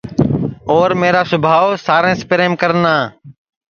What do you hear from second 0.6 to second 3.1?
اور میرا سوبھاو ساریںٚس پریم کرنا